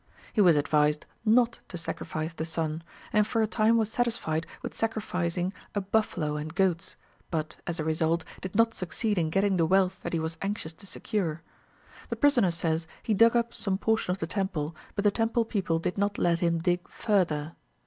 He 0.33 0.41
was 0.41 0.55
advised 0.55 1.05
not 1.25 1.59
to 1.67 1.77
sacrifice 1.77 2.33
the 2.33 2.43
son, 2.43 2.81
and 3.13 3.27
for 3.27 3.43
a 3.43 3.45
time 3.45 3.77
was 3.77 3.91
satisfied 3.91 4.47
with 4.63 4.73
sacrificing 4.73 5.53
a 5.75 5.81
buffalo 5.81 6.37
and 6.37 6.55
goats, 6.55 6.95
but, 7.29 7.57
as 7.67 7.79
a 7.79 7.83
result, 7.83 8.23
did 8.41 8.55
not 8.55 8.73
succeed 8.73 9.19
in 9.19 9.29
getting 9.29 9.57
the 9.57 9.65
wealth 9.67 9.99
that 10.01 10.13
he 10.13 10.19
was 10.19 10.39
anxious 10.41 10.73
to 10.73 10.87
secure. 10.87 11.43
The 12.09 12.15
prisoner 12.15 12.49
says 12.49 12.87
he 13.03 13.13
dug 13.13 13.35
up 13.35 13.53
some 13.53 13.77
portion 13.77 14.09
of 14.11 14.17
the 14.17 14.25
temple, 14.25 14.75
but 14.95 15.03
the 15.03 15.11
temple 15.11 15.45
people 15.45 15.77
did 15.77 15.99
not 15.99 16.17
let 16.17 16.39
him 16.39 16.57
dig 16.57 16.87
further. 16.87 17.55